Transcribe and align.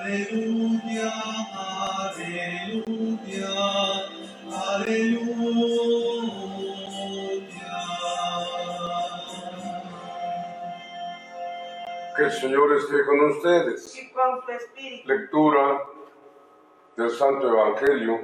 Aleluya, 0.00 1.12
aleluya, 2.08 3.52
aleluya. 4.50 5.60
Que 12.16 12.22
el 12.22 12.32
Señor 12.32 12.76
esté 12.76 13.04
con 13.04 13.20
ustedes. 13.30 13.94
y 13.98 14.10
con 14.12 14.40
tu 14.46 14.52
espíritu. 14.52 15.06
Lectura 15.06 15.84
del 16.96 17.10
Santo 17.10 17.48
Evangelio 17.48 18.20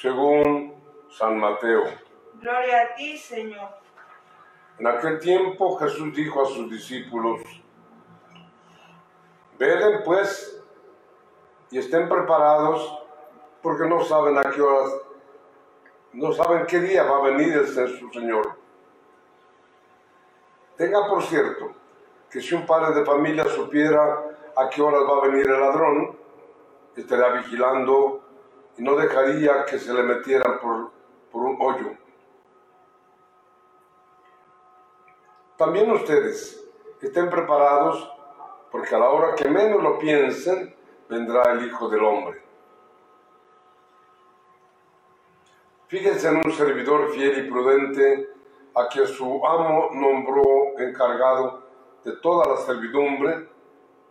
según 0.00 0.74
San 1.10 1.36
Mateo. 1.36 1.82
Gloria 2.34 2.82
a 2.82 2.94
ti, 2.94 3.18
Señor. 3.18 3.70
En 4.78 4.86
aquel 4.86 5.18
tiempo 5.18 5.76
Jesús 5.78 6.14
dijo 6.14 6.42
a 6.42 6.46
sus 6.46 6.70
discípulos, 6.70 7.40
velen 9.58 10.02
pues 10.04 10.62
y 11.70 11.78
estén 11.78 12.08
preparados 12.08 13.02
porque 13.62 13.86
no 13.86 14.04
saben 14.04 14.38
a 14.38 14.50
qué 14.50 14.62
horas, 14.62 14.92
no 16.12 16.32
saben 16.32 16.66
qué 16.66 16.80
día 16.80 17.02
va 17.02 17.18
a 17.18 17.30
venir 17.30 17.52
el 17.52 17.66
ser 17.66 17.90
su 17.98 18.08
Señor. 18.10 18.56
Tenga 20.76 21.08
por 21.08 21.22
cierto 21.24 21.72
que 22.30 22.40
si 22.40 22.54
un 22.54 22.64
padre 22.66 22.94
de 22.94 23.04
familia 23.04 23.44
supiera 23.44 24.24
a 24.56 24.68
qué 24.70 24.80
horas 24.80 25.02
va 25.02 25.18
a 25.18 25.28
venir 25.28 25.46
el 25.48 25.60
ladrón, 25.60 26.16
estaría 26.96 27.28
vigilando 27.28 28.22
y 28.76 28.82
no 28.82 28.96
dejaría 28.96 29.64
que 29.64 29.78
se 29.78 29.92
le 29.92 30.02
metieran 30.02 30.60
por, 30.60 30.90
por 31.32 31.42
un 31.42 31.56
hoyo. 31.60 31.96
También 35.56 35.90
ustedes 35.90 36.64
estén 37.00 37.28
preparados 37.28 38.17
porque 38.70 38.94
a 38.94 38.98
la 38.98 39.10
hora 39.10 39.34
que 39.34 39.48
menos 39.48 39.82
lo 39.82 39.98
piensen, 39.98 40.74
vendrá 41.08 41.52
el 41.52 41.66
Hijo 41.66 41.88
del 41.88 42.04
Hombre. 42.04 42.42
Fíjense 45.86 46.28
en 46.28 46.36
un 46.36 46.52
servidor 46.52 47.10
fiel 47.12 47.46
y 47.46 47.50
prudente 47.50 48.28
a 48.74 48.88
quien 48.88 49.06
su 49.06 49.44
amo 49.46 49.88
nombró 49.92 50.78
encargado 50.78 51.62
de 52.04 52.12
toda 52.16 52.46
la 52.46 52.56
servidumbre 52.58 53.48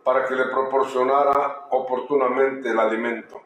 para 0.02 0.24
que 0.26 0.34
le 0.34 0.46
proporcionara 0.46 1.68
oportunamente 1.70 2.68
el 2.68 2.80
alimento. 2.80 3.40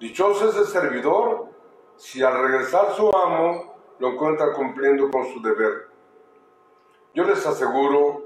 Dichoso 0.00 0.48
es 0.48 0.56
el 0.56 0.66
servidor 0.66 1.48
si 1.96 2.22
al 2.22 2.40
regresar 2.40 2.92
su 2.94 3.10
amo 3.14 3.74
lo 3.98 4.08
encuentra 4.08 4.52
cumpliendo 4.52 5.10
con 5.10 5.26
su 5.26 5.40
deber. 5.42 5.88
Yo 7.14 7.24
les 7.24 7.46
aseguro 7.46 8.25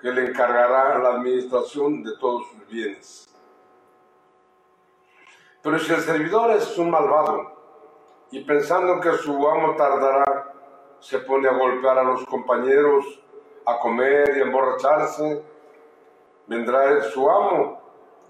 que 0.00 0.10
le 0.10 0.28
encargará 0.28 0.98
la 0.98 1.10
administración 1.10 2.02
de 2.02 2.16
todos 2.18 2.46
sus 2.48 2.66
bienes. 2.68 3.26
Pero 5.62 5.78
si 5.78 5.92
el 5.92 6.00
servidor 6.00 6.52
es 6.52 6.78
un 6.78 6.90
malvado 6.90 7.52
y 8.30 8.42
pensando 8.44 9.00
que 9.00 9.12
su 9.12 9.48
amo 9.48 9.76
tardará, 9.76 10.54
se 11.00 11.18
pone 11.18 11.48
a 11.48 11.52
golpear 11.52 11.98
a 11.98 12.04
los 12.04 12.24
compañeros, 12.26 13.04
a 13.66 13.78
comer 13.78 14.36
y 14.36 14.40
a 14.40 14.44
emborracharse, 14.44 15.42
vendrá 16.46 17.02
su 17.02 17.30
amo 17.30 17.80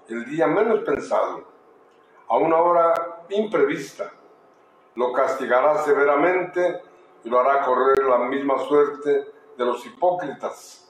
el 0.08 0.24
día 0.24 0.46
menos 0.48 0.80
pensado, 0.80 1.44
a 2.28 2.36
una 2.36 2.56
hora 2.56 3.24
imprevista. 3.28 4.10
Lo 4.96 5.12
castigará 5.12 5.78
severamente 5.84 6.82
y 7.22 7.28
lo 7.28 7.38
hará 7.38 7.64
correr 7.64 8.04
la 8.04 8.18
misma 8.18 8.58
suerte 8.58 9.32
de 9.56 9.64
los 9.64 9.84
hipócritas. 9.86 10.89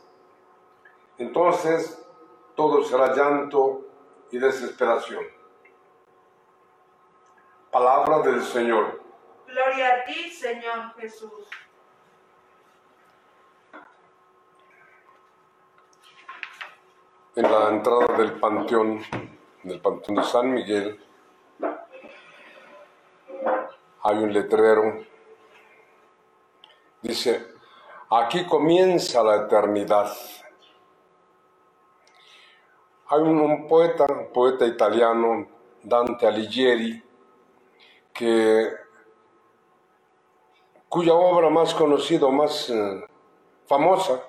Entonces 1.21 2.03
todo 2.57 2.83
será 2.83 3.15
llanto 3.15 3.83
y 4.31 4.39
desesperación. 4.39 5.23
Palabra 7.71 8.21
del 8.21 8.43
Señor. 8.43 9.03
Gloria 9.47 9.97
a 9.97 10.05
ti, 10.07 10.31
Señor 10.31 10.95
Jesús. 10.99 11.47
En 17.37 17.53
la 17.53 17.69
entrada 17.69 18.17
del 18.17 18.41
panteón, 18.41 19.03
del 19.63 19.79
panteón 19.79 20.17
de 20.17 20.25
San 20.25 20.51
Miguel, 20.51 21.05
hay 24.03 24.17
un 24.17 24.33
letrero. 24.33 25.05
Dice, 27.03 27.47
aquí 28.09 28.47
comienza 28.47 29.23
la 29.23 29.45
eternidad. 29.45 30.11
Hay 33.13 33.23
un, 33.23 33.67
poeta, 33.67 34.07
un 34.09 34.33
poeta 34.33 34.65
italiano, 34.65 35.47
Dante 35.83 36.27
Alighieri, 36.29 37.03
que, 38.13 38.71
cuya 40.89 41.15
obra 41.15 41.51
más 41.51 41.75
conocida, 41.75 42.29
más 42.31 42.71
eh, 42.71 43.05
famosa, 43.67 44.23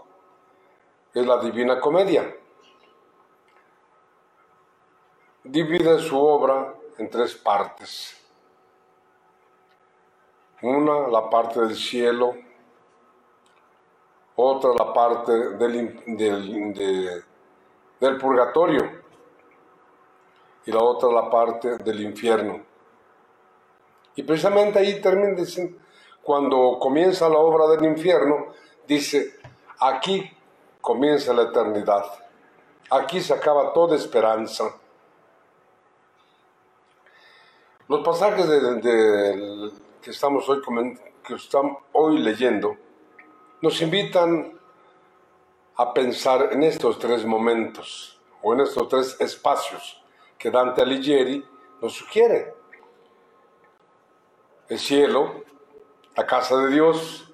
es 1.14 1.26
la 1.26 1.38
Divina 1.38 1.80
Comedia. 1.80 2.36
Divide 5.44 6.00
su 6.00 6.18
obra 6.20 6.74
en 6.98 7.10
tres 7.10 7.36
partes. 7.36 8.18
Una, 10.64 11.08
la 11.08 11.30
parte 11.30 11.60
del 11.60 11.76
cielo, 11.76 12.36
otra, 14.36 14.72
la 14.78 14.92
parte 14.94 15.32
del, 15.32 16.18
del- 16.18 16.74
de- 16.74 17.31
del 18.02 18.18
purgatorio, 18.18 19.00
y 20.66 20.72
la 20.72 20.80
otra, 20.80 21.10
la 21.10 21.30
parte 21.30 21.78
del 21.78 22.02
infierno. 22.02 22.62
Y 24.16 24.24
precisamente 24.24 24.80
ahí 24.80 25.00
termina 25.00 25.42
cuando 26.22 26.78
comienza 26.80 27.30
la 27.30 27.38
obra 27.38 27.68
del 27.68 27.86
infierno, 27.86 28.48
dice, 28.86 29.40
aquí 29.80 30.30
comienza 30.82 31.34
la 31.34 31.44
eternidad, 31.44 32.06
aquí 32.90 33.22
se 33.22 33.34
acaba 33.34 33.72
toda 33.72 33.96
esperanza. 33.96 34.76
Los 37.88 38.02
pasajes 38.04 38.48
de- 38.48 39.72
que 40.02 40.10
estamos 40.12 40.48
hoy, 40.50 40.62
que 41.24 41.36
estamos 41.36 41.78
hoy 41.94 42.18
leyendo 42.20 42.76
nos 43.62 43.80
invitan 43.82 44.60
a 45.78 45.94
pensar 45.94 46.50
en 46.52 46.64
estos 46.64 47.00
tres 47.00 47.26
momentos 47.26 48.20
o 48.42 48.54
en 48.54 48.62
estos 48.62 48.88
tres 48.90 49.18
espacios 49.20 50.04
que 50.38 50.52
Dante 50.52 50.82
Alighieri 50.82 51.46
nos 51.82 51.94
sugiere. 51.94 52.54
El 54.68 54.80
cielo, 54.80 55.44
la 56.16 56.26
casa 56.26 56.58
de 56.58 56.70
Dios, 56.70 57.32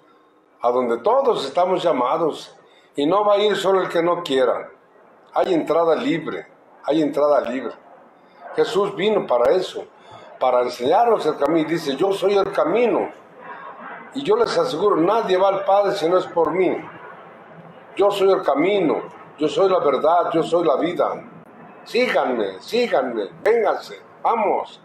a 0.61 0.71
donde 0.71 0.97
todos 0.97 1.45
estamos 1.45 1.83
llamados 1.83 2.55
y 2.95 3.05
no 3.05 3.23
va 3.23 3.35
a 3.35 3.37
ir 3.37 3.55
solo 3.55 3.81
el 3.81 3.89
que 3.89 4.01
no 4.01 4.23
quiera. 4.23 4.71
Hay 5.33 5.53
entrada 5.53 5.95
libre, 5.95 6.47
hay 6.83 7.01
entrada 7.01 7.41
libre. 7.41 7.73
Jesús 8.55 8.95
vino 8.95 9.27
para 9.27 9.51
eso, 9.51 9.85
para 10.39 10.61
enseñarnos 10.63 11.25
el 11.25 11.37
camino. 11.37 11.69
Dice, 11.69 11.95
yo 11.95 12.11
soy 12.11 12.35
el 12.35 12.51
camino. 12.51 13.11
Y 14.15 14.23
yo 14.23 14.35
les 14.35 14.57
aseguro, 14.57 14.95
nadie 14.95 15.37
va 15.37 15.49
al 15.49 15.63
Padre 15.63 15.95
si 15.95 16.09
no 16.09 16.17
es 16.17 16.25
por 16.25 16.51
mí. 16.51 16.75
Yo 17.97 18.11
soy 18.11 18.31
el 18.31 18.43
camino, 18.43 19.01
yo 19.39 19.47
soy 19.47 19.67
la 19.69 19.79
verdad, 19.79 20.29
yo 20.31 20.43
soy 20.43 20.63
la 20.63 20.75
vida. 20.75 21.19
Síganme, 21.83 22.59
síganme, 22.59 23.23
vénganse, 23.43 23.99
vamos. 24.21 24.79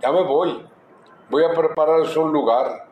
Ya 0.00 0.10
me 0.10 0.22
voy, 0.22 0.66
voy 1.28 1.44
a 1.44 1.50
prepararles 1.50 2.16
un 2.16 2.32
lugar. 2.32 2.88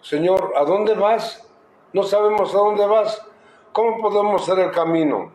Señor, 0.00 0.52
¿a 0.56 0.64
dónde 0.64 0.94
vas? 0.94 1.44
No 1.92 2.04
sabemos 2.04 2.54
a 2.54 2.58
dónde 2.58 2.86
vas. 2.86 3.26
¿Cómo 3.72 4.00
podemos 4.00 4.42
hacer 4.42 4.60
el 4.60 4.70
camino? 4.70 5.32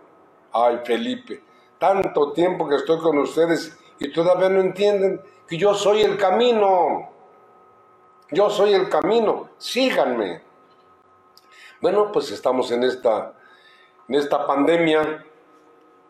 Ay, 0.53 0.79
Felipe, 0.85 1.43
tanto 1.77 2.31
tiempo 2.31 2.69
que 2.69 2.75
estoy 2.75 2.99
con 2.99 3.17
ustedes 3.17 3.77
y 3.99 4.13
todavía 4.13 4.47
no 4.47 4.61
entienden 4.61 5.21
que 5.45 5.57
yo 5.57 5.73
soy 5.73 6.03
el 6.03 6.15
camino. 6.15 7.09
Yo 8.31 8.49
soy 8.49 8.73
el 8.73 8.87
camino, 8.87 9.49
síganme. 9.57 10.44
Bueno, 11.85 12.11
pues 12.11 12.31
estamos 12.31 12.71
en 12.71 12.81
esta, 12.81 13.31
en 14.07 14.15
esta 14.15 14.47
pandemia. 14.47 15.23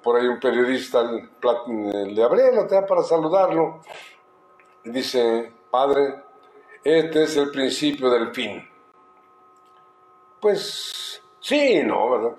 Por 0.02 0.16
ahí 0.16 0.26
un 0.26 0.40
periodista 0.40 1.04
le 1.04 2.24
abrí 2.24 2.44
la 2.54 2.62
otra 2.62 2.86
para 2.86 3.04
saludarlo. 3.04 3.82
Y 4.86 4.92
dice, 4.92 5.52
Padre, 5.70 6.24
este 6.82 7.24
es 7.24 7.36
el 7.36 7.52
principio 7.52 8.10
del 8.10 8.34
fin. 8.34 8.66
Pues 10.40 11.22
sí, 11.42 11.84
no, 11.84 12.10
¿verdad? 12.10 12.38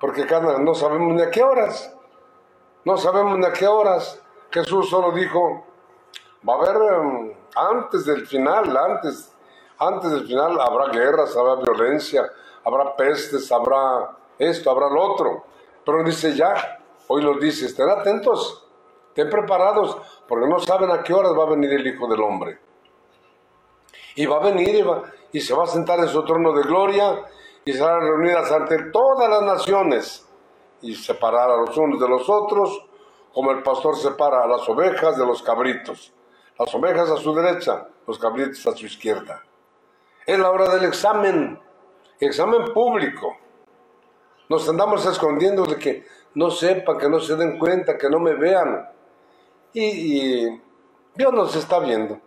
Porque 0.00 0.24
cada, 0.24 0.58
no 0.58 0.74
sabemos 0.74 1.16
ni 1.16 1.20
a 1.20 1.30
qué 1.30 1.42
horas. 1.42 1.94
No 2.82 2.96
sabemos 2.96 3.36
ni 3.36 3.44
a 3.44 3.52
qué 3.52 3.66
horas. 3.66 4.22
Jesús 4.50 4.88
solo 4.88 5.12
dijo, 5.12 5.66
va 6.48 6.54
a 6.54 6.56
haber 6.56 6.94
em, 6.94 7.34
antes 7.54 8.06
del 8.06 8.26
final, 8.26 8.74
antes, 8.74 9.36
antes 9.78 10.10
del 10.10 10.26
final 10.26 10.60
habrá 10.60 10.86
guerras, 10.92 11.36
habrá 11.36 11.56
violencia, 11.56 12.30
habrá 12.64 12.94
pestes, 12.96 13.50
habrá 13.52 14.16
esto, 14.38 14.70
habrá 14.70 14.88
lo 14.88 15.02
otro. 15.12 15.44
Pero 15.84 16.02
dice 16.04 16.34
ya, 16.34 16.80
hoy 17.06 17.22
los 17.22 17.40
dice, 17.40 17.66
estén 17.66 17.88
atentos, 17.88 18.66
estén 19.08 19.30
preparados, 19.30 19.96
porque 20.26 20.46
no 20.46 20.58
saben 20.58 20.90
a 20.90 21.02
qué 21.02 21.14
horas 21.14 21.32
va 21.38 21.44
a 21.44 21.50
venir 21.50 21.72
el 21.72 21.86
Hijo 21.86 22.06
del 22.08 22.20
Hombre. 22.22 22.58
Y 24.16 24.26
va 24.26 24.36
a 24.36 24.40
venir 24.40 24.74
y, 24.74 24.82
va- 24.82 25.02
y 25.32 25.40
se 25.40 25.54
va 25.54 25.64
a 25.64 25.68
sentar 25.68 25.98
en 26.00 26.08
su 26.08 26.24
trono 26.24 26.52
de 26.52 26.62
gloria 26.62 27.24
y 27.64 27.72
serán 27.72 28.00
reunidas 28.00 28.50
ante 28.50 28.84
todas 28.90 29.28
las 29.30 29.42
naciones 29.42 30.26
y 30.82 30.94
separar 30.94 31.50
a 31.50 31.56
los 31.56 31.76
unos 31.76 32.00
de 32.00 32.08
los 32.08 32.28
otros, 32.28 32.84
como 33.32 33.50
el 33.52 33.62
pastor 33.62 33.96
separa 33.96 34.42
a 34.42 34.46
las 34.46 34.68
ovejas 34.68 35.16
de 35.16 35.24
los 35.26 35.42
cabritos. 35.42 36.12
Las 36.58 36.74
ovejas 36.74 37.08
a 37.10 37.16
su 37.16 37.32
derecha, 37.34 37.86
los 38.06 38.18
cabritos 38.18 38.66
a 38.66 38.76
su 38.76 38.86
izquierda. 38.86 39.42
Es 40.28 40.38
la 40.38 40.50
hora 40.50 40.68
del 40.74 40.84
examen, 40.84 41.58
examen 42.20 42.74
público. 42.74 43.34
Nos 44.50 44.68
andamos 44.68 45.06
escondiendo 45.06 45.64
de 45.64 45.78
que 45.78 46.04
no 46.34 46.50
sepan, 46.50 46.98
que 46.98 47.08
no 47.08 47.18
se 47.18 47.34
den 47.34 47.58
cuenta, 47.58 47.96
que 47.96 48.10
no 48.10 48.20
me 48.20 48.34
vean. 48.34 48.90
Y, 49.72 49.84
y 50.44 50.62
Dios 51.14 51.32
nos 51.32 51.56
está 51.56 51.78
viendo. 51.78 52.20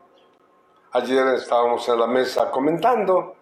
Ayer 0.94 1.27
estábamos 1.36 1.88
en 1.89 2.00
la 2.00 2.07
mesa 2.07 2.50
comentando 2.50 3.36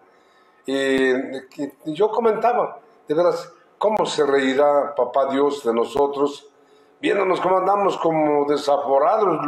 y, 0.66 1.10
y 1.10 1.94
yo 1.94 2.10
comentaba, 2.10 2.80
de 3.08 3.14
veras, 3.14 3.50
¿cómo 3.78 4.04
se 4.04 4.26
reirá 4.26 4.94
papá 4.94 5.32
Dios 5.32 5.64
de 5.64 5.72
nosotros 5.72 6.50
viéndonos 7.00 7.40
cómo 7.40 7.56
andamos 7.56 7.96
como 7.96 8.44
desaforados, 8.44 9.40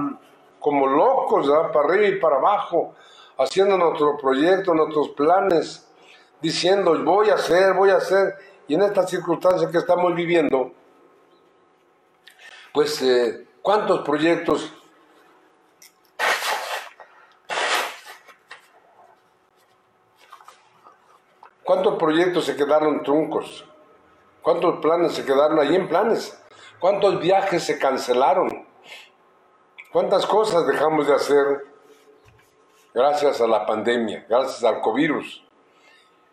como 0.58 0.87
locos, 0.87 1.47
¿verdad? 1.47 1.70
para 1.70 1.87
arriba 1.87 2.06
y 2.06 2.19
para 2.19 2.37
abajo, 2.37 2.94
haciendo 3.38 3.76
nuestro 3.76 4.17
proyecto, 4.17 4.75
nuestros 4.75 5.11
planes, 5.11 5.88
diciendo 6.40 6.99
voy 7.02 7.31
a 7.31 7.34
hacer, 7.34 7.75
voy 7.75 7.90
a 7.90 7.96
hacer, 7.96 8.34
y 8.69 8.75
en 8.75 8.82
esta 8.82 9.06
circunstancia 9.06 9.70
que 9.70 9.79
estamos 9.79 10.14
viviendo, 10.14 10.73
pues 12.73 13.00
eh, 13.02 13.46
cuántos 13.62 14.00
proyectos 14.00 14.73
¿Cuántos 21.64 21.96
proyectos 21.96 22.44
se 22.44 22.56
quedaron 22.56 23.02
truncos? 23.02 23.64
¿Cuántos 24.43 24.81
planes 24.81 25.14
se 25.14 25.25
quedaron 25.25 25.58
ahí 25.61 25.75
en 25.75 25.88
planes? 25.88 26.38
¿Cuántos 26.81 27.20
viajes 27.20 27.62
se 27.62 27.79
cancelaron? 27.79 28.67
¿Cuántas 29.93 30.26
cosas 30.26 30.67
dejamos 30.67 31.06
de 31.06 31.14
hacer 31.14 31.64
gracias 32.94 33.41
a 33.41 33.47
la 33.47 33.65
pandemia, 33.67 34.27
gracias 34.29 34.62
al 34.65 34.81
covirus? 34.81 35.44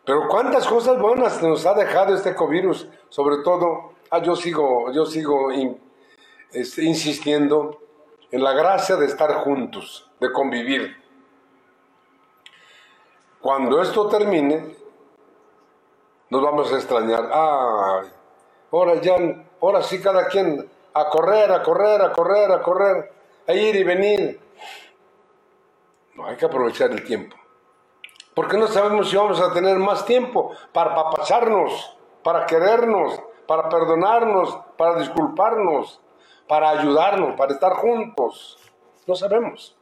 Pero 0.05 0.27
cuántas 0.27 0.65
cosas 0.67 0.99
buenas 0.99 1.41
nos 1.43 1.65
ha 1.65 1.73
dejado 1.73 2.15
este 2.15 2.33
covirus, 2.35 2.87
sobre 3.09 3.37
todo, 3.43 3.93
ah, 4.11 4.19
yo 4.19 4.35
sigo, 4.35 4.91
yo 4.91 5.05
sigo 5.05 5.51
in- 5.51 5.79
insistiendo 6.53 7.79
en 8.31 8.43
la 8.43 8.53
gracia 8.53 8.95
de 8.95 9.05
estar 9.05 9.33
juntos, 9.43 10.09
de 10.19 10.31
convivir. 10.31 10.95
Cuando 13.41 13.81
esto 13.81 14.07
termine, 14.07 14.75
nos 16.29 16.41
vamos 16.41 16.71
a 16.73 16.75
extrañar. 16.75 17.29
Ahora 17.31 18.95
ya, 19.01 19.15
ahora 19.61 19.81
sí 19.81 20.01
cada 20.01 20.27
quien 20.27 20.69
a 20.93 21.09
correr, 21.09 21.51
a 21.51 21.63
correr, 21.63 22.01
a 22.01 22.11
correr, 22.11 22.51
a 22.51 22.61
correr, 22.61 23.11
a 23.47 23.53
ir 23.53 23.75
y 23.75 23.83
venir. 23.83 24.39
Hay 26.25 26.35
que 26.37 26.45
aprovechar 26.45 26.91
el 26.91 27.03
tiempo. 27.03 27.35
Porque 28.33 28.57
no 28.57 28.67
sabemos 28.67 29.09
si 29.09 29.17
vamos 29.17 29.41
a 29.41 29.53
tener 29.53 29.77
más 29.77 30.05
tiempo 30.05 30.51
para 30.71 30.95
papacharnos, 30.95 31.97
para 32.23 32.45
querernos, 32.45 33.19
para 33.47 33.67
perdonarnos, 33.67 34.57
para 34.77 34.99
disculparnos, 34.99 35.99
para 36.47 36.69
ayudarnos, 36.69 37.35
para 37.35 37.53
estar 37.53 37.73
juntos. 37.73 38.57
No 39.07 39.15
sabemos. 39.15 39.75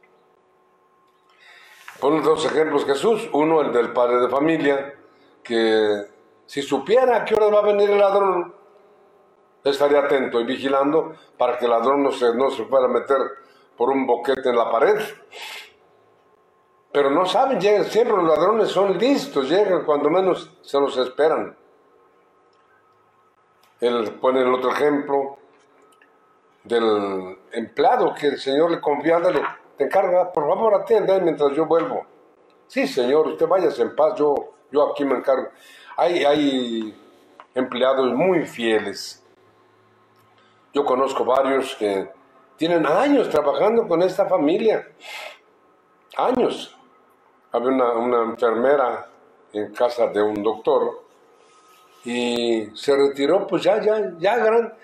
Pon 2.00 2.22
dos 2.22 2.44
ejemplos 2.46 2.84
Jesús. 2.84 3.28
Uno, 3.32 3.60
el 3.60 3.72
del 3.72 3.92
padre 3.92 4.20
de 4.20 4.28
familia, 4.28 4.94
que 5.42 6.04
si 6.46 6.62
supiera 6.62 7.16
a 7.16 7.24
qué 7.24 7.34
hora 7.34 7.48
va 7.48 7.58
a 7.58 7.72
venir 7.72 7.90
el 7.90 7.98
ladrón, 7.98 8.54
estaría 9.64 10.00
atento 10.00 10.40
y 10.40 10.44
vigilando 10.44 11.14
para 11.36 11.58
que 11.58 11.66
el 11.66 11.70
ladrón 11.70 12.02
no 12.02 12.12
se, 12.12 12.34
no 12.34 12.50
se 12.50 12.64
fuera 12.64 12.86
a 12.86 12.88
meter 12.88 13.18
por 13.76 13.90
un 13.90 14.06
boquete 14.06 14.48
en 14.48 14.56
la 14.56 14.70
pared. 14.70 14.98
Pero 16.92 17.10
no 17.10 17.26
saben, 17.26 17.60
llegan, 17.60 17.84
siempre 17.84 18.16
los 18.16 18.26
ladrones 18.26 18.70
son 18.70 18.96
listos, 18.96 19.48
llegan 19.48 19.84
cuando 19.84 20.08
menos 20.08 20.50
se 20.62 20.80
los 20.80 20.96
esperan. 20.96 21.56
Él 23.80 24.12
pone 24.20 24.40
el 24.40 24.52
otro 24.52 24.72
ejemplo 24.72 25.38
del 26.64 27.38
empleado 27.52 28.14
que 28.14 28.28
el 28.28 28.38
Señor 28.38 28.70
le 28.70 28.80
confía, 28.80 29.16
ándale, 29.16 29.42
te 29.76 29.84
encarga, 29.84 30.32
por 30.32 30.48
favor 30.48 30.74
atienda 30.74 31.18
mientras 31.20 31.52
yo 31.52 31.66
vuelvo. 31.66 32.04
Sí, 32.66 32.86
Señor, 32.86 33.28
usted 33.28 33.46
váyase 33.46 33.82
en 33.82 33.94
paz, 33.94 34.14
yo, 34.18 34.34
yo 34.70 34.90
aquí 34.90 35.04
me 35.04 35.16
encargo. 35.16 35.48
Hay, 35.96 36.24
hay 36.24 36.94
empleados 37.54 38.12
muy 38.12 38.46
fieles. 38.46 39.24
Yo 40.72 40.84
conozco 40.84 41.24
varios 41.24 41.74
que 41.76 42.10
tienen 42.56 42.86
años 42.86 43.28
trabajando 43.28 43.86
con 43.86 44.02
esta 44.02 44.26
familia. 44.26 44.86
Años. 46.16 46.77
Había 47.52 47.68
una, 47.68 47.92
una 47.92 48.22
enfermera 48.22 49.08
en 49.52 49.72
casa 49.72 50.08
de 50.08 50.22
un 50.22 50.42
doctor 50.42 51.08
y 52.04 52.70
se 52.74 52.96
retiró, 52.96 53.46
pues 53.46 53.62
ya, 53.62 53.82
ya, 53.82 54.14
ya 54.18 54.36
gran. 54.36 54.74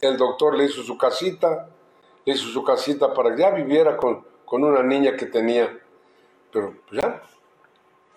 El, 0.00 0.16
doctor 0.16 0.56
le 0.56 0.64
hizo 0.64 0.82
su 0.82 0.96
casita, 0.98 1.68
le 2.24 2.32
hizo 2.32 2.48
su 2.48 2.62
casita 2.62 3.12
para 3.14 3.34
que 3.34 3.42
ya 3.42 3.50
viviera 3.50 3.96
con, 3.96 4.24
con 4.44 4.64
una 4.64 4.82
niña 4.82 5.16
que 5.16 5.26
tenía. 5.26 5.78
Pero 6.52 6.74
pues 6.88 7.00
ya, 7.00 7.22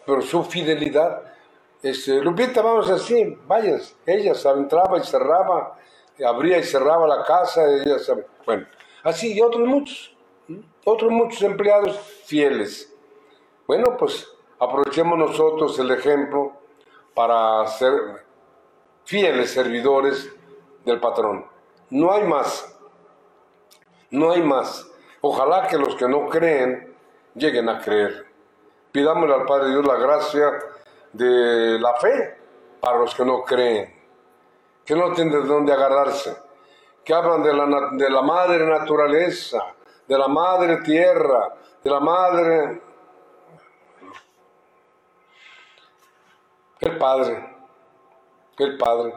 pero 0.05 0.21
su 0.21 0.43
fidelidad. 0.43 1.23
Este, 1.81 2.21
Lupita, 2.21 2.61
vamos 2.61 2.89
así, 2.89 3.37
vayas. 3.45 3.95
Ella 4.05 4.33
entraba 4.55 4.97
y 4.97 5.03
cerraba, 5.03 5.77
abría 6.25 6.57
y 6.57 6.63
cerraba 6.63 7.07
la 7.07 7.23
casa. 7.23 7.63
Ella. 7.65 7.97
Bueno, 8.45 8.65
así 9.03 9.33
y 9.33 9.41
otros 9.41 9.67
muchos, 9.67 10.15
otros 10.83 11.11
muchos 11.11 11.41
empleados 11.43 11.97
fieles. 12.25 12.93
Bueno, 13.67 13.97
pues 13.97 14.25
aprovechemos 14.59 15.17
nosotros 15.17 15.77
el 15.79 15.91
ejemplo 15.91 16.53
para 17.13 17.67
ser 17.67 17.91
fieles 19.03 19.51
servidores 19.51 20.33
del 20.85 20.99
patrón. 21.01 21.45
No 21.89 22.13
hay 22.13 22.23
más. 22.23 22.73
No 24.09 24.31
hay 24.31 24.41
más. 24.41 24.89
Ojalá 25.21 25.67
que 25.67 25.77
los 25.77 25.95
que 25.95 26.07
no 26.07 26.27
creen 26.29 26.95
lleguen 27.35 27.67
a 27.67 27.81
creer. 27.81 28.25
Pidámosle 28.91 29.35
al 29.35 29.45
Padre 29.45 29.69
Dios 29.71 29.85
la 29.85 29.95
gracia 29.95 30.49
de 31.11 31.77
la 31.79 31.93
fe 31.95 32.37
para 32.79 32.99
los 32.99 33.13
que 33.13 33.25
no 33.25 33.43
creen, 33.43 33.93
que 34.85 34.95
no 34.95 35.11
tienen 35.13 35.41
de 35.41 35.47
dónde 35.47 35.73
agarrarse, 35.73 36.37
que 37.03 37.13
hablan 37.13 37.43
de 37.43 37.53
la, 37.53 37.65
na- 37.65 37.89
de 37.91 38.09
la 38.09 38.21
madre 38.21 38.65
naturaleza, 38.65 39.59
de 40.07 40.17
la 40.17 40.27
madre 40.29 40.77
tierra, 40.77 41.53
de 41.83 41.89
la 41.89 41.99
madre... 41.99 42.81
El 46.79 46.97
Padre, 46.97 47.55
el 48.57 48.77
Padre, 48.77 49.13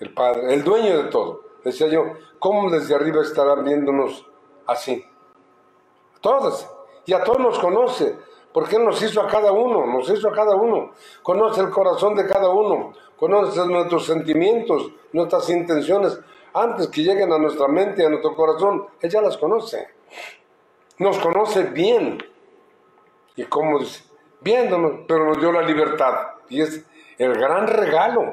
el 0.00 0.14
Padre, 0.14 0.54
el 0.54 0.64
dueño 0.64 1.02
de 1.02 1.10
todo. 1.10 1.42
Decía 1.64 1.86
yo, 1.88 2.04
¿cómo 2.38 2.70
desde 2.70 2.94
arriba 2.94 3.22
estarán 3.22 3.64
viéndonos 3.64 4.26
así? 4.66 5.04
Todos. 6.20 6.68
Y 7.04 7.12
a 7.12 7.22
todos 7.22 7.38
nos 7.38 7.58
conoce. 7.58 8.16
Porque 8.52 8.76
Él 8.76 8.84
nos 8.84 9.02
hizo 9.02 9.20
a 9.20 9.28
cada 9.28 9.52
uno, 9.52 9.84
nos 9.86 10.08
hizo 10.08 10.28
a 10.28 10.32
cada 10.32 10.56
uno. 10.56 10.92
Conoce 11.22 11.60
el 11.60 11.68
corazón 11.68 12.14
de 12.14 12.26
cada 12.26 12.48
uno. 12.48 12.94
Conoce 13.16 13.66
nuestros 13.66 14.06
sentimientos, 14.06 14.90
nuestras 15.12 15.50
intenciones. 15.50 16.18
Antes 16.54 16.88
que 16.88 17.02
lleguen 17.02 17.32
a 17.32 17.38
nuestra 17.38 17.68
mente, 17.68 18.06
a 18.06 18.08
nuestro 18.08 18.34
corazón, 18.34 18.86
Él 19.00 19.10
ya 19.10 19.20
las 19.20 19.36
conoce. 19.36 19.88
Nos 20.98 21.18
conoce 21.18 21.64
bien. 21.64 22.18
Y 23.36 23.44
como 23.44 23.78
dice, 23.78 24.04
viéndonos, 24.40 25.00
pero 25.06 25.26
nos 25.26 25.40
dio 25.40 25.52
la 25.52 25.62
libertad. 25.62 26.14
Y 26.48 26.62
es 26.62 26.84
el 27.18 27.34
gran 27.34 27.66
regalo, 27.66 28.32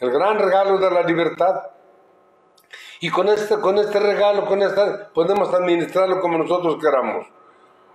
el 0.00 0.10
gran 0.10 0.38
regalo 0.38 0.78
de 0.78 0.90
la 0.90 1.02
libertad. 1.02 1.62
Y 3.00 3.10
con 3.10 3.28
este, 3.28 3.60
con 3.60 3.78
este 3.78 3.98
regalo, 4.00 4.44
con 4.44 4.62
esta, 4.62 5.08
podemos 5.14 5.52
administrarlo 5.54 6.20
como 6.20 6.38
nosotros 6.38 6.78
queramos. 6.80 7.26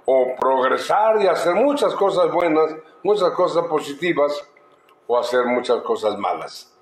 O 0.06 0.36
progresar 0.40 1.22
y 1.22 1.28
hacer 1.28 1.56
muchas 1.56 1.94
cosas 1.96 2.32
buenas, 2.32 2.76
muchas 3.04 3.32
cosas 3.32 3.66
positivas, 3.68 4.48
o 5.08 5.18
hacer 5.18 5.46
muchas 5.46 5.82
cosas 5.82 6.18
malas. 6.18 6.74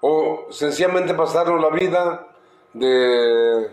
O 0.00 0.46
sencillamente 0.50 1.14
pasarnos 1.14 1.60
la 1.60 1.70
vida 1.70 2.26
de 2.72 3.70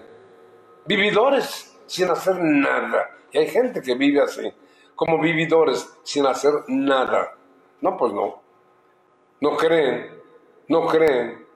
vividores 0.86 1.78
sin 1.86 2.10
hacer 2.10 2.38
nada. 2.40 3.10
Y 3.32 3.38
hay 3.38 3.48
gente 3.48 3.82
que 3.82 3.96
vive 3.96 4.22
así, 4.22 4.52
como 5.00 5.18
vividores 5.22 5.90
sin 6.04 6.26
hacer 6.28 6.54
nada. 6.68 7.38
No, 7.80 7.96
pues 7.96 8.12
no. 8.12 8.42
No 9.40 9.56
creen, 9.56 10.22
no 10.68 10.86
creen 10.88 11.48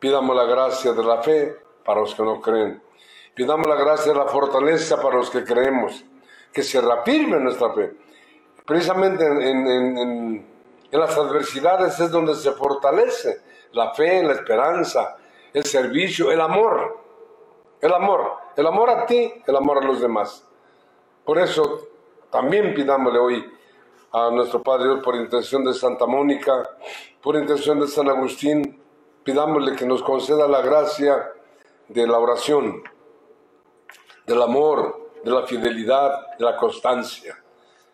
Pidamos 0.00 0.34
la 0.36 0.44
gracia 0.44 0.92
de 0.94 1.04
la 1.04 1.22
fe 1.22 1.56
para 1.84 2.00
los 2.00 2.14
que 2.14 2.22
no 2.22 2.40
creen. 2.40 2.82
Pidamos 3.34 3.66
la 3.66 3.76
gracia 3.76 4.12
de 4.12 4.18
la 4.18 4.26
fortaleza 4.26 5.00
para 5.02 5.16
los 5.16 5.30
que 5.30 5.44
creemos. 5.44 6.04
Que 6.52 6.62
se 6.62 6.80
reafirme 6.80 7.38
nuestra 7.40 7.74
fe. 7.74 7.94
Precisamente 8.66 9.26
en, 9.26 9.42
en- 9.42 9.98
en- 9.98 10.56
las 10.92 11.16
adversidades 11.18 12.00
es 12.00 12.10
donde 12.10 12.34
se 12.34 12.52
fortalece 12.52 13.42
la 13.72 13.92
fe, 13.94 14.22
la 14.22 14.32
esperanza, 14.34 15.16
el 15.52 15.64
servicio, 15.64 16.30
el 16.32 16.40
amor. 16.40 17.00
El 17.80 17.92
amor. 17.92 18.32
El 18.56 18.66
amor 18.66 18.88
a 18.90 19.04
ti, 19.06 19.42
el 19.46 19.56
amor 19.56 19.78
a 19.78 19.86
los 19.86 20.00
demás. 20.00 20.46
Por 21.24 21.38
eso 21.38 21.88
también 22.30 22.74
pidámosle 22.74 23.18
hoy 23.18 23.52
a 24.12 24.30
nuestro 24.30 24.62
Padre 24.62 24.84
Dios 24.84 25.00
por 25.04 25.16
intención 25.16 25.64
de 25.64 25.74
Santa 25.74 26.06
Mónica, 26.06 26.68
por 27.22 27.36
intención 27.36 27.80
de 27.80 27.86
San 27.86 28.08
Agustín, 28.08 28.82
pidámosle 29.22 29.76
que 29.76 29.86
nos 29.86 30.02
conceda 30.02 30.46
la 30.48 30.62
gracia 30.62 31.32
de 31.88 32.06
la 32.06 32.18
oración, 32.18 32.82
del 34.26 34.42
amor, 34.42 35.10
de 35.24 35.30
la 35.30 35.42
fidelidad, 35.46 36.36
de 36.38 36.44
la 36.44 36.56
constancia. 36.56 37.36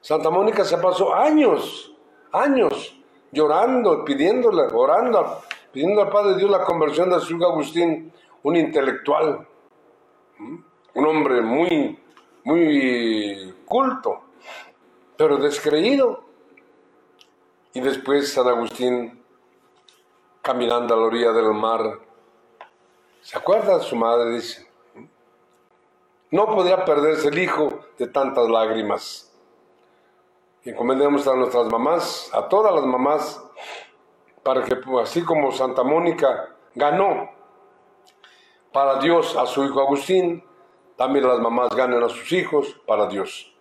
Santa 0.01 0.31
Mónica 0.31 0.65
se 0.65 0.79
pasó 0.79 1.15
años, 1.15 1.95
años 2.33 2.99
llorando, 3.31 4.05
pidiéndole, 4.05 4.63
orando, 4.73 5.41
pidiendo 5.73 6.03
al 6.03 6.11
Padre 6.11 6.37
Dios 6.37 6.51
la 6.51 6.65
conversión 6.65 7.11
de 7.11 7.21
su 7.21 7.35
Agustín, 7.45 8.13
un 8.43 8.57
intelectual, 8.57 9.47
un 10.95 11.07
hombre 11.07 11.41
muy, 11.41 11.99
muy 12.45 13.55
culto, 13.65 14.23
pero 15.17 15.37
descreído. 15.37 16.25
Y 17.75 17.81
después 17.81 18.33
San 18.33 18.49
Agustín, 18.49 19.23
caminando 20.43 20.95
a 20.95 20.97
la 20.99 21.05
orilla 21.05 21.33
del 21.33 21.53
mar, 21.55 22.01
¿se 23.23 23.39
acuerda 23.39 23.81
su 23.81 23.97
madre? 23.97 24.35
Dice, 24.35 24.69
no 26.31 26.47
podría 26.47 26.85
perderse 26.85 27.29
el 27.29 27.39
hijo 27.39 27.69
de 27.99 28.09
tantas 28.09 28.49
lágrimas. 28.49 29.33
Encomendemos 30.65 31.27
a 31.27 31.35
nuestras 31.35 31.67
mamás, 31.67 32.31
a 32.33 32.49
todas 32.49 32.75
las 32.75 32.85
mamás, 32.85 33.43
para 34.43 34.65
que 34.65 34.79
así 35.01 35.23
como 35.23 35.53
Santa 35.53 35.83
Mónica 35.83 36.57
ganó 36.75 37.31
para 38.73 38.99
Dios 38.99 39.37
a 39.37 39.47
su 39.47 39.65
hijo 39.65 39.81
Agustín, 39.81 40.45
también 40.97 41.27
las 41.27 41.41
mamás 41.41 41.75
ganen 41.75 42.03
a 42.03 42.09
sus 42.09 42.31
hijos 42.33 42.77
para 42.87 43.07
Dios. 43.07 43.53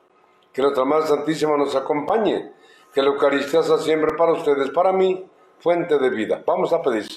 Que 0.54 0.62
nuestra 0.62 0.86
Madre 0.86 1.08
Santísima 1.08 1.58
nos 1.58 1.76
acompañe, 1.76 2.54
que 2.94 3.02
la 3.02 3.10
Eucaristía 3.10 3.64
sea 3.64 3.78
siempre 3.78 4.16
para 4.18 4.34
ustedes, 4.34 4.70
para 4.72 4.92
mí, 4.92 5.26
fuente 5.60 5.98
de 5.98 6.10
vida. 6.10 6.44
Vamos 6.46 6.74
a 6.74 6.82
pedir. 6.82 7.08